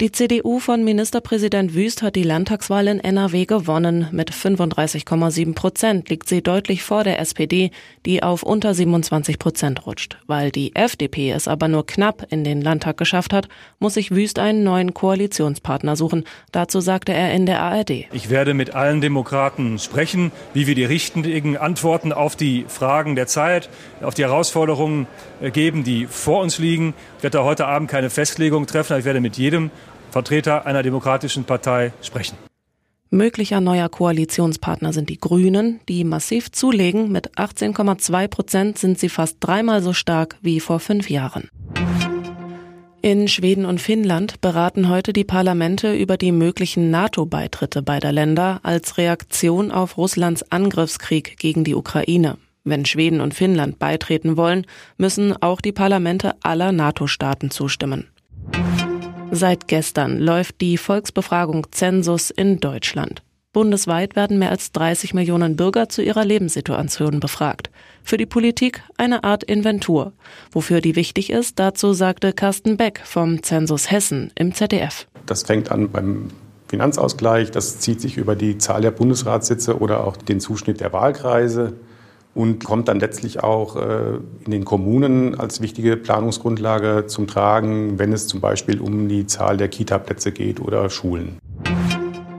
[0.00, 4.08] Die CDU von Ministerpräsident Wüst hat die Landtagswahl in NRW gewonnen.
[4.10, 7.70] Mit 35,7 Prozent liegt sie deutlich vor der SPD,
[8.04, 10.18] die auf unter 27 Prozent rutscht.
[10.26, 13.48] Weil die FDP es aber nur knapp in den Landtag geschafft hat,
[13.78, 16.24] muss sich Wüst einen neuen Koalitionspartner suchen.
[16.50, 18.06] Dazu sagte er in der ARD.
[18.12, 23.28] Ich werde mit allen Demokraten sprechen, wie wir die richtigen Antworten auf die Fragen der
[23.28, 23.68] Zeit,
[24.00, 25.06] auf die Herausforderungen
[25.40, 26.94] äh, geben, die vor uns liegen.
[27.18, 29.70] Ich werde da heute Abend keine Festlegung treffen, aber ich werde mit jedem
[30.12, 32.36] Vertreter einer demokratischen Partei sprechen.
[33.10, 37.12] Möglicher neuer Koalitionspartner sind die Grünen, die massiv zulegen.
[37.12, 41.50] Mit 18,2 Prozent sind sie fast dreimal so stark wie vor fünf Jahren.
[43.02, 48.96] In Schweden und Finnland beraten heute die Parlamente über die möglichen NATO-Beitritte beider Länder als
[48.96, 52.38] Reaktion auf Russlands Angriffskrieg gegen die Ukraine.
[52.64, 58.06] Wenn Schweden und Finnland beitreten wollen, müssen auch die Parlamente aller NATO-Staaten zustimmen.
[59.34, 63.22] Seit gestern läuft die Volksbefragung Zensus in Deutschland.
[63.54, 67.70] Bundesweit werden mehr als 30 Millionen Bürger zu ihrer Lebenssituation befragt.
[68.02, 70.12] Für die Politik eine Art Inventur.
[70.50, 75.06] Wofür die wichtig ist, dazu sagte Carsten Beck vom Zensus Hessen im ZDF.
[75.24, 76.28] Das fängt an beim
[76.68, 81.72] Finanzausgleich, das zieht sich über die Zahl der Bundesratssitze oder auch den Zuschnitt der Wahlkreise
[82.34, 88.12] und kommt dann letztlich auch äh, in den Kommunen als wichtige Planungsgrundlage zum Tragen, wenn
[88.12, 91.38] es zum Beispiel um die Zahl der Kita-Plätze geht oder Schulen.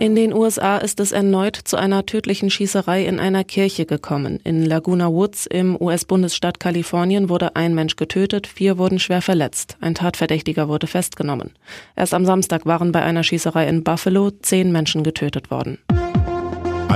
[0.00, 4.38] In den USA ist es erneut zu einer tödlichen Schießerei in einer Kirche gekommen.
[4.44, 9.76] In Laguna Woods im US-Bundesstaat Kalifornien wurde ein Mensch getötet, vier wurden schwer verletzt.
[9.80, 11.50] Ein Tatverdächtiger wurde festgenommen.
[11.96, 15.78] Erst am Samstag waren bei einer Schießerei in Buffalo zehn Menschen getötet worden.